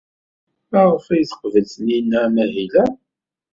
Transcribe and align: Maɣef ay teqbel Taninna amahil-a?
Maɣef 0.71 1.05
ay 1.13 1.23
teqbel 1.29 1.65
Taninna 1.73 2.19
amahil-a? 2.25 2.85